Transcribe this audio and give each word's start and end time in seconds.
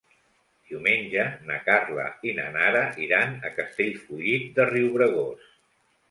Diumenge 0.69 1.25
na 1.49 1.57
Carla 1.67 2.05
i 2.29 2.33
na 2.39 2.45
Nara 2.55 2.81
iran 3.07 3.35
a 3.49 3.51
Castellfollit 3.59 4.49
de 4.57 4.67
Riubregós. 4.71 5.53